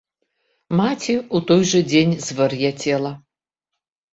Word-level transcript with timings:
Маці 0.79 1.13
ў 1.17 1.37
той 1.51 1.61
жа 1.73 1.81
дзень 1.91 2.17
звар'яцела. 2.29 3.11